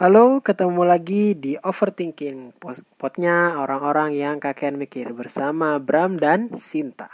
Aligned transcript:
Halo, 0.00 0.40
ketemu 0.40 0.88
lagi 0.88 1.36
di 1.36 1.60
Overthinking, 1.60 2.56
potnya 2.96 3.60
orang-orang 3.60 4.16
yang 4.16 4.40
kakean 4.40 4.80
mikir 4.80 5.12
bersama 5.12 5.76
Bram 5.76 6.16
dan 6.16 6.56
Sinta. 6.56 7.12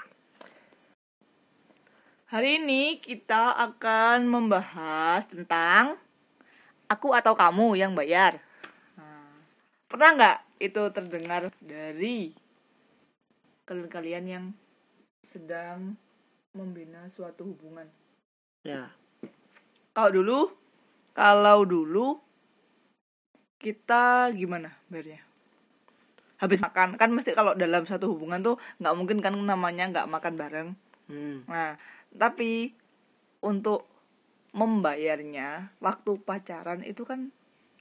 Hari 2.31 2.63
ini 2.63 3.03
kita 3.03 3.59
akan 3.59 4.31
membahas 4.31 5.27
tentang 5.27 5.99
aku 6.87 7.11
atau 7.11 7.35
kamu 7.35 7.75
yang 7.75 7.91
bayar. 7.99 8.39
Nah, 8.95 9.35
pernah 9.91 10.15
nggak 10.15 10.39
itu 10.63 10.83
terdengar 10.95 11.51
dari 11.59 12.31
kalian-kalian 13.67 14.25
yang 14.31 14.45
sedang 15.27 15.99
membina 16.55 17.11
suatu 17.11 17.51
hubungan? 17.51 17.91
Ya, 18.63 18.95
Kalau 19.91 20.11
dulu, 20.15 20.55
kalau 21.19 21.67
dulu 21.67 22.23
kita 23.61 24.31
gimana 24.33 24.73
bayarnya? 24.93 25.23
Habis 26.37 26.61
makan 26.61 27.01
kan 27.01 27.11
mesti 27.13 27.33
kalau 27.33 27.57
dalam 27.57 27.89
satu 27.89 28.13
hubungan 28.13 28.45
tuh 28.45 28.57
nggak 28.81 28.95
mungkin 28.97 29.19
kan 29.25 29.33
namanya 29.37 29.89
nggak 29.89 30.09
makan 30.11 30.35
bareng. 30.37 30.69
hmm. 31.09 31.49
Nah, 31.49 31.81
tapi 32.13 32.77
untuk 33.41 33.89
membayarnya 34.57 35.73
waktu 35.85 36.17
pacaran 36.25 36.81
itu 36.85 37.05
kan 37.05 37.33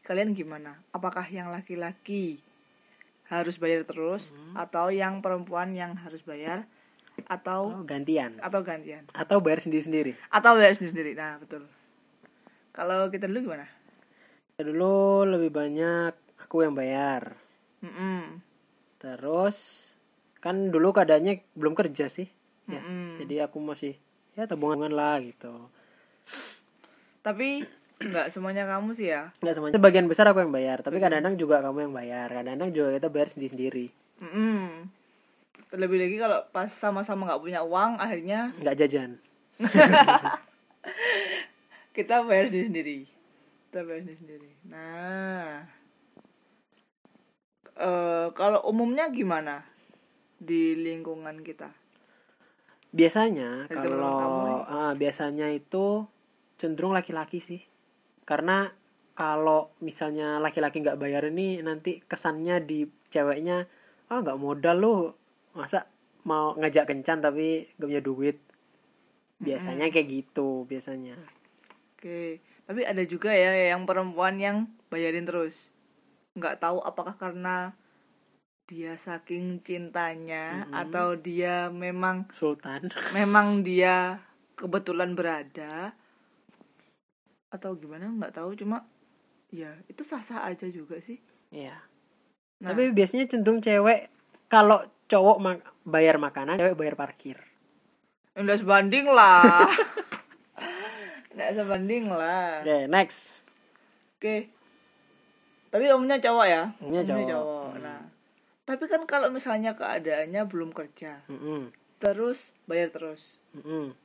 kalian 0.03 0.35
gimana? 0.35 0.79
Apakah 0.95 1.27
yang 1.27 1.51
laki-laki 1.51 2.39
harus 3.25 3.57
bayar 3.57 3.81
terus 3.83 4.29
atau 4.53 4.93
yang 4.93 5.19
perempuan 5.19 5.73
yang 5.73 5.97
harus 5.97 6.21
bayar 6.21 6.69
atau 7.25 7.81
oh, 7.81 7.85
gantian 7.87 8.37
atau 8.43 8.59
gantian 8.61 9.07
atau 9.15 9.39
bayar 9.39 9.63
sendiri-sendiri. 9.63 10.13
atau 10.29 10.51
bayar 10.59 10.75
sendiri-sendiri. 10.77 11.11
Nah, 11.15 11.39
betul. 11.41 11.63
Kalau 12.75 13.07
kita 13.07 13.25
dulu 13.31 13.49
gimana? 13.49 13.65
Dulu 14.55 15.27
lebih 15.27 15.51
banyak 15.51 16.15
aku 16.47 16.63
yang 16.63 16.71
bayar. 16.71 17.35
Mm-mm. 17.83 18.39
Terus 19.03 19.83
kan 20.39 20.71
dulu 20.71 20.95
keadaannya 20.95 21.43
belum 21.59 21.75
kerja 21.75 22.07
sih. 22.07 22.31
Ya, 22.71 22.79
Mm-mm. 22.79 23.19
Jadi 23.19 23.35
aku 23.43 23.59
masih 23.59 23.99
ya 24.39 24.47
tabungan 24.47 24.87
lah 24.87 25.19
gitu. 25.19 25.67
Tapi 27.19 27.67
nggak 27.99 28.31
semuanya 28.31 28.63
kamu 28.63 28.95
sih 28.95 29.11
ya. 29.11 29.35
Enggak 29.43 29.59
semuanya. 29.59 29.75
Sebagian 29.75 30.07
besar 30.07 30.31
aku 30.31 30.39
yang 30.39 30.55
bayar, 30.55 30.79
tapi 30.79 31.03
kadang-kadang 31.03 31.35
juga 31.35 31.59
kamu 31.59 31.91
yang 31.91 31.93
bayar. 31.95 32.27
Kadang-kadang 32.31 32.71
juga 32.71 32.87
kita 32.95 33.07
bayar 33.11 33.27
sendiri-sendiri. 33.35 33.91
Mm-mm. 34.23 34.87
Terlebih 35.67 35.99
lagi 35.99 36.15
kalau 36.15 36.39
pas 36.55 36.71
sama-sama 36.71 37.27
nggak 37.27 37.41
punya 37.43 37.59
uang, 37.59 37.99
akhirnya 37.99 38.55
Enggak 38.55 38.87
jajan. 38.87 39.19
kita 41.95 42.23
bayar 42.23 42.51
sendiri 42.51 43.14
bayar 43.83 44.07
sendiri. 44.15 44.51
Nah. 44.71 45.67
Eh 47.75 48.27
kalau 48.31 48.63
umumnya 48.71 49.11
gimana 49.11 49.67
di 50.39 50.79
lingkungan 50.79 51.43
kita? 51.43 51.75
Biasanya 52.95 53.67
Dari 53.67 53.75
kalau 53.75 54.63
ah, 54.63 54.95
biasanya 54.95 55.51
itu 55.51 56.07
cenderung 56.55 56.95
laki-laki 56.95 57.43
sih. 57.43 57.59
Karena 58.23 58.71
kalau 59.15 59.75
misalnya 59.83 60.39
laki-laki 60.39 60.79
nggak 60.79 60.99
bayar 60.99 61.27
ini 61.27 61.59
nanti 61.59 61.99
kesannya 62.03 62.63
di 62.63 62.87
ceweknya 63.11 63.67
ah 64.07 64.19
nggak 64.23 64.39
modal 64.39 64.77
lu 64.79 64.95
masa 65.55 65.87
mau 66.27 66.55
ngajak 66.55 66.89
kencan 66.89 67.19
tapi 67.19 67.67
gak 67.75 67.87
punya 67.91 68.03
duit. 68.03 68.37
Biasanya 69.43 69.91
kayak 69.91 70.07
gitu 70.07 70.63
biasanya. 70.63 71.19
oke 71.95 72.54
tapi 72.65 72.81
ada 72.85 73.01
juga 73.05 73.33
ya 73.33 73.73
yang 73.73 73.85
perempuan 73.85 74.41
yang 74.41 74.57
bayarin 74.89 75.25
terus 75.25 75.69
nggak 76.35 76.59
tahu 76.59 76.81
apakah 76.81 77.15
karena 77.15 77.77
dia 78.65 78.97
saking 78.97 79.61
cintanya 79.61 80.65
Mm-mm. 80.65 80.73
atau 80.73 81.13
dia 81.13 81.69
memang 81.69 82.25
Sultan. 82.33 82.89
memang 83.17 83.61
dia 83.61 84.19
kebetulan 84.57 85.13
berada 85.13 85.93
atau 87.53 87.77
gimana 87.77 88.09
nggak 88.09 88.35
tahu 88.41 88.57
cuma 88.57 88.83
ya 89.53 89.71
itu 89.87 90.01
sah-sah 90.01 90.43
aja 90.43 90.67
juga 90.67 90.97
sih 90.99 91.21
Iya. 91.55 91.77
Nah. 92.63 92.75
Tapi 92.75 92.91
biasanya 92.91 93.31
cenderung 93.31 93.63
cewek 93.63 94.11
kalau 94.51 94.83
cowok 95.07 95.37
bayar 95.87 96.19
makanan, 96.19 96.59
cewek 96.59 96.75
bayar 96.75 96.95
parkir. 96.99 97.39
Nggak 98.35 98.59
sebanding 98.59 99.07
lah. 99.07 99.71
Sebanding 101.55 102.11
lah. 102.11 102.61
Oke, 102.67 102.91
next. 102.91 103.31
Oke. 104.19 104.51
Tapi 105.71 105.83
umumnya 105.95 106.19
cowok 106.19 106.45
ya. 106.45 106.63
Umumnya 106.83 107.03
cowok. 107.07 107.67
Hmm. 107.71 107.81
Nah, 107.83 108.01
tapi 108.67 108.83
kan 108.91 109.07
kalau 109.07 109.31
misalnya 109.31 109.75
keadaannya 109.75 110.41
belum 110.47 110.75
kerja, 110.75 111.23
Mm-mm. 111.31 111.71
terus 112.03 112.51
bayar 112.67 112.91
terus. 112.91 113.39
Mm-mm. 113.55 113.95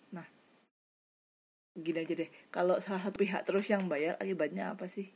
Gini 1.78 2.03
aja 2.03 2.15
deh. 2.19 2.31
Kalau 2.50 2.83
salah 2.83 2.99
satu 2.99 3.22
pihak 3.22 3.47
terus 3.47 3.71
yang 3.71 3.87
bayar, 3.87 4.19
akibatnya 4.19 4.75
apa 4.75 4.91
sih? 4.91 5.06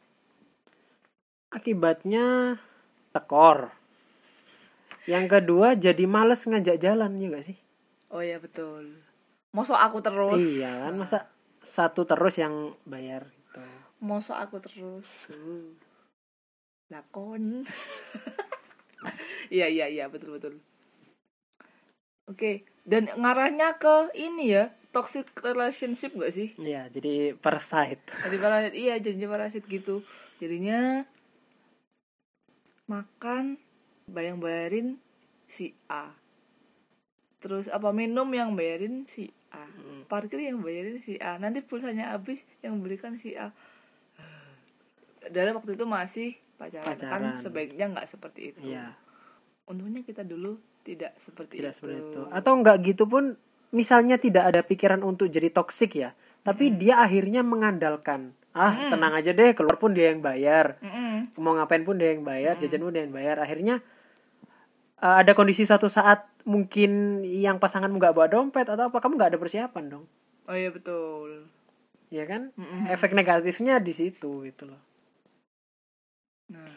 Akibatnya 1.50 2.56
tekor. 3.10 3.74
Yang 5.04 5.26
kedua 5.34 5.74
jadi 5.74 6.06
males 6.06 6.46
ngajak 6.46 6.78
jalan 6.80 7.18
ya 7.20 7.26
gak 7.34 7.44
sih? 7.44 7.58
Oh 8.08 8.22
ya 8.22 8.38
betul. 8.38 8.96
Mosok 9.50 9.76
aku 9.76 9.98
terus. 10.00 10.40
Iya 10.40 10.88
kan 10.88 10.94
masa 10.94 11.28
satu 11.64 12.06
terus 12.06 12.38
yang 12.38 12.76
bayar 12.86 13.26
gitu. 13.28 13.60
Mosok 14.04 14.36
aku 14.36 14.56
terus. 14.62 15.08
Lakon. 16.92 17.64
Iya 19.52 19.68
iya 19.68 19.86
iya 19.92 20.04
betul 20.08 20.40
betul. 20.40 20.56
Oke, 22.24 22.64
dan 22.88 23.06
ngarahnya 23.20 23.76
ke 23.76 24.16
ini 24.16 24.56
ya, 24.56 24.72
toxic 24.90 25.28
relationship 25.44 26.16
gak 26.16 26.32
sih? 26.32 26.56
Iya, 26.56 26.88
jadi 26.88 27.36
parasite. 27.36 28.00
Jadi 28.24 28.36
parasit, 28.40 28.74
iya 28.74 28.94
jadi 28.96 29.28
parasit 29.28 29.64
gitu. 29.68 30.00
Jadinya 30.40 31.04
makan 32.88 33.60
bayang 34.08 34.40
bayarin 34.40 34.96
si 35.46 35.76
A. 35.86 36.16
Terus 37.38 37.68
apa 37.70 37.92
minum 37.92 38.26
yang 38.32 38.56
bayarin 38.56 39.06
si 39.06 39.30
A. 39.52 39.68
Hmm. 39.68 39.93
Parkir 40.04 40.40
yang 40.40 40.60
bayarin 40.60 41.00
si 41.00 41.16
A. 41.18 41.36
Nanti 41.36 41.60
pulsanya 41.60 42.12
habis 42.12 42.44
yang 42.60 42.78
belikan 42.78 43.16
si 43.16 43.34
A. 43.34 43.50
Dalam 45.24 45.56
waktu 45.56 45.72
itu 45.72 45.84
masih 45.84 46.28
pacaran, 46.54 46.84
kan 46.84 47.00
Pacaran. 47.00 47.40
sebaiknya 47.40 47.86
nggak 47.90 48.06
seperti 48.06 48.52
itu. 48.52 48.60
Iya, 48.62 48.92
Untungnya 49.64 50.04
kita 50.04 50.20
dulu 50.20 50.60
tidak 50.84 51.16
seperti 51.16 51.58
tidak 51.58 51.72
itu. 51.72 51.78
seperti 51.80 51.96
itu. 51.98 52.20
Atau 52.28 52.52
enggak 52.54 52.76
gitu 52.84 53.08
pun 53.08 53.32
misalnya 53.72 54.20
tidak 54.20 54.52
ada 54.52 54.60
pikiran 54.60 55.00
untuk 55.00 55.32
jadi 55.32 55.48
toksik 55.48 55.96
ya, 55.96 56.12
tapi 56.44 56.68
dia 56.70 57.00
akhirnya 57.00 57.40
mengandalkan 57.40 58.36
ah 58.54 58.86
tenang 58.86 59.18
aja 59.18 59.34
deh 59.34 59.50
keluar 59.50 59.82
pun 59.82 59.90
dia 59.90 60.14
yang 60.14 60.22
bayar 60.22 60.78
Mm-mm. 60.78 61.34
mau 61.42 61.58
ngapain 61.58 61.82
pun 61.82 61.98
dia 61.98 62.14
yang 62.14 62.22
bayar 62.22 62.54
jajan 62.54 62.86
pun 62.86 62.94
dia 62.94 63.02
yang 63.02 63.10
bayar 63.10 63.42
akhirnya 63.42 63.82
eh, 65.00 65.16
ada 65.24 65.32
kondisi 65.32 65.64
satu 65.64 65.90
saat 65.90 66.28
mungkin 66.44 67.24
yang 67.24 67.56
pasanganmu 67.56 67.96
nggak 67.96 68.14
bawa 68.14 68.28
dompet 68.28 68.68
atau 68.68 68.92
apa 68.92 69.00
kamu 69.00 69.16
nggak 69.16 69.30
ada 69.34 69.40
persiapan 69.40 69.84
dong. 69.88 70.04
Oh 70.44 70.56
iya 70.56 70.68
betul. 70.68 71.48
ya 72.12 72.30
kan? 72.30 72.54
Mm-mm. 72.54 72.86
efek 72.94 73.10
negatifnya 73.10 73.82
di 73.82 73.90
situ 73.90 74.46
gitu 74.46 74.70
loh. 74.70 74.78
Nah, 76.54 76.70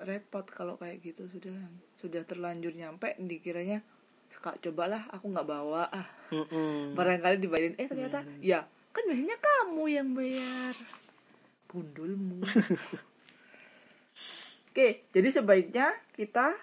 repot 0.00 0.48
kalau 0.48 0.80
kayak 0.80 1.04
gitu 1.04 1.28
sudah. 1.28 1.52
Sudah 2.00 2.24
terlanjur 2.24 2.72
nyampe 2.72 3.20
dikiranya 3.20 3.84
sekak 4.30 4.62
cobalah 4.62 5.10
aku 5.10 5.26
nggak 5.28 5.44
bawa 5.44 5.90
ah. 5.90 6.06
Mm-mm. 6.30 6.94
barangkali 6.94 7.42
dibayarin 7.42 7.74
eh 7.74 7.90
ternyata 7.90 8.22
ya 8.38 8.62
kan 8.94 9.02
biasanya 9.10 9.36
kamu 9.42 9.84
yang 9.90 10.08
bayar. 10.14 10.74
Gundulmu 11.66 12.38
oke 14.70 14.88
jadi 15.10 15.28
sebaiknya 15.30 15.86
kita 16.14 16.54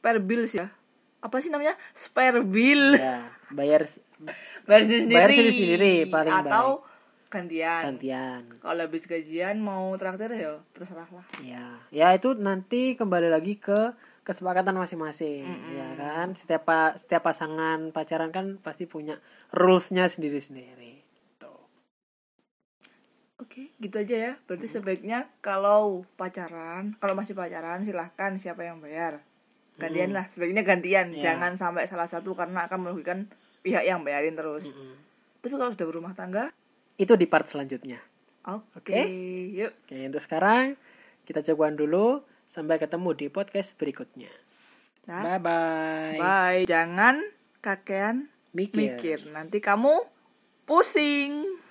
per 0.00 0.18
bills 0.18 0.52
ya. 0.52 0.68
Apa 1.20 1.38
sih 1.38 1.52
namanya? 1.52 1.76
Spare 1.92 2.40
bill. 2.40 2.96
Ya 2.96 3.28
bayar 3.52 3.84
bayar 4.68 4.82
sendiri 4.84 5.00
sendiri. 5.04 5.14
Bayar 5.14 5.30
sendiri-sendiri, 5.30 5.94
paling 6.08 6.34
atau 6.34 6.66
gantian. 7.28 7.82
Gantian. 7.94 8.42
Kalau 8.58 8.80
habis 8.80 9.04
gajian 9.04 9.56
mau 9.60 9.92
traktir 9.94 10.32
ya 10.32 10.58
terserah 10.72 11.06
lah. 11.12 11.26
Ya 11.40 11.66
ya 11.92 12.08
itu 12.10 12.32
nanti 12.32 12.96
kembali 12.96 13.28
lagi 13.28 13.54
ke 13.54 13.94
kesepakatan 14.20 14.74
masing-masing 14.74 15.44
ya 15.70 15.88
kan? 15.94 16.32
Setiap 16.32 16.62
pa- 16.64 16.94
setiap 16.94 17.22
pasangan 17.22 17.90
pacaran 17.90 18.30
kan 18.30 18.56
pasti 18.58 18.84
punya 18.84 19.20
rulesnya 19.50 20.06
sendiri-sendiri. 20.06 21.02
Tuh. 21.36 21.60
Oke, 23.36 23.72
gitu 23.76 23.96
aja 23.96 24.16
ya. 24.16 24.32
Berarti 24.44 24.68
sebaiknya 24.68 25.26
kalau 25.40 26.04
pacaran, 26.14 26.94
kalau 26.96 27.16
masih 27.16 27.32
pacaran 27.32 27.80
silahkan 27.82 28.36
siapa 28.36 28.62
yang 28.62 28.78
bayar 28.78 29.24
gantian 29.80 30.12
hmm. 30.12 30.16
lah 30.20 30.24
sebaiknya 30.28 30.62
gantian. 30.62 31.16
Yeah. 31.16 31.32
jangan 31.32 31.56
sampai 31.56 31.88
salah 31.88 32.06
satu 32.06 32.36
karena 32.36 32.68
akan 32.68 32.78
merugikan 32.84 33.26
pihak 33.64 33.88
yang 33.88 34.04
bayarin 34.04 34.36
terus. 34.36 34.76
Hmm. 34.76 34.96
tapi 35.40 35.56
kalau 35.56 35.72
sudah 35.72 35.88
berumah 35.88 36.12
tangga? 36.12 36.52
Itu 37.00 37.16
di 37.16 37.24
part 37.24 37.48
selanjutnya. 37.48 37.96
Oke 38.44 38.92
okay. 38.92 39.04
okay. 39.08 39.56
yuk. 39.56 39.72
Oke 39.72 39.96
okay, 39.96 40.02
untuk 40.12 40.22
sekarang 40.22 40.76
kita 41.24 41.40
cobaan 41.40 41.80
dulu 41.80 42.20
sampai 42.44 42.76
ketemu 42.76 43.08
di 43.16 43.26
podcast 43.32 43.72
berikutnya. 43.80 44.32
Nah, 45.08 45.22
bye 45.24 45.40
bye 45.40 46.18
bye. 46.20 46.60
Jangan 46.68 47.24
kakean 47.64 48.28
mikir. 48.52 48.96
mikir. 48.96 49.18
Nanti 49.32 49.64
kamu 49.64 50.04
pusing. 50.68 51.60